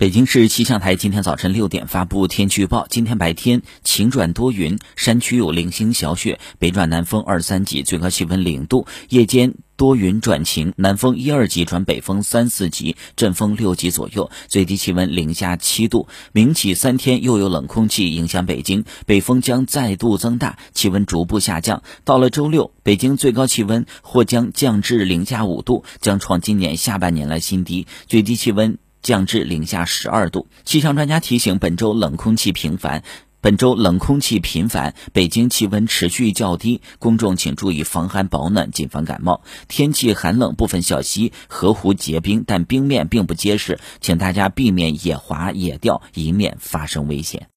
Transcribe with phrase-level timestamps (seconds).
[0.00, 8.86] 北京市气象台今天早晨六点发布天气预报：今天白天晴转多云，山区有零星小雪，北转南风二三级，最高气温零度。
[9.10, 16.08] 夜间多云转晴，南风一二级转北风三四级，阵风六级左右，最低气温零下七度。
[16.32, 21.82] 明起三天又有冷空气影响北京，北风将再度增大，气温逐步下降。
[22.06, 28.78] 到了周六，北京最高气温或将降至零下五度，将创今年下半年来新低，最低气温。
[29.10, 30.46] 降至零下十二度。
[30.64, 33.02] 气象专家提醒，本周冷空气频繁，
[33.40, 39.42] 本周冷空气频繁，北京气温持续较低，公众请注意防寒保暖，谨防感冒。
[39.66, 47.48] 天气寒冷，部分小溪、河湖结冰，但冰面并不结实，请大家避免野滑野钓，以免发生危险。